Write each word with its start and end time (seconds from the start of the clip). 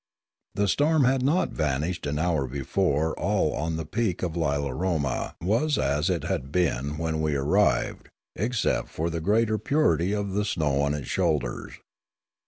The 0.55 0.67
storm 0.67 1.03
had 1.03 1.21
not 1.21 1.51
vanished 1.51 2.07
an 2.07 2.17
hour 2.17 2.47
before 2.47 3.13
all 3.19 3.53
on 3.53 3.75
the 3.75 3.85
peak 3.85 4.23
of 4.23 4.35
Lilaroma 4.35 5.35
was 5.43 5.77
as 5.77 6.09
it 6.09 6.23
had 6.23 6.51
been 6.51 6.97
when 6.97 7.21
we 7.21 7.35
arrived, 7.35 8.09
except 8.35 8.89
for 8.89 9.11
the 9.11 9.21
greater 9.21 9.59
purity 9.59 10.11
of 10.11 10.31
the 10.33 10.43
snow 10.43 10.81
on 10.81 10.95
its 10.95 11.07
shoulders. 11.07 11.73